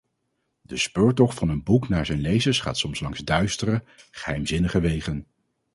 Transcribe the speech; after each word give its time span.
De 0.61 0.77
speurtocht 0.77 1.37
van 1.37 1.49
een 1.49 1.63
boek 1.63 1.89
naar 1.89 2.05
zijn 2.05 2.19
lezers 2.21 2.59
gaat 2.59 2.77
soms 2.77 2.99
langs 2.99 3.19
duistere, 3.19 3.83
geheimzinnige 4.11 4.79
wegen. 4.79 5.25